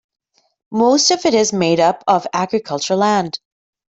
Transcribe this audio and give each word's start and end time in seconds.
Most 0.71 1.11
of 1.11 1.27
it 1.27 1.35
is 1.35 1.53
made 1.53 1.79
up 1.79 2.03
of 2.07 2.25
agricultural 2.33 2.97
land. 2.97 3.39